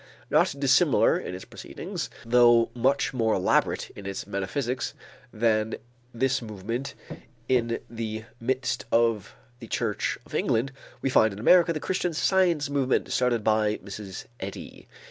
Not 0.31 0.55
dissimilar 0.57 1.19
in 1.19 1.35
its 1.35 1.45
proceedings, 1.45 2.09
though 2.25 2.71
much 2.73 3.13
more 3.13 3.35
elaborate 3.35 3.91
in 3.91 4.07
its 4.07 4.25
metaphysics 4.25 4.95
than 5.31 5.75
this 6.11 6.41
movement 6.41 6.95
in 7.47 7.77
the 7.87 8.23
midst 8.39 8.85
of 8.91 9.35
the 9.59 9.67
Church 9.67 10.17
of 10.25 10.33
England, 10.33 10.71
we 11.03 11.11
find 11.11 11.33
in 11.33 11.39
America 11.39 11.71
the 11.71 11.79
Christian 11.79 12.15
Science 12.15 12.67
movement 12.67 13.11
started 13.11 13.43
by 13.43 13.77
Mrs. 13.77 14.25
Eddy. 14.39 14.87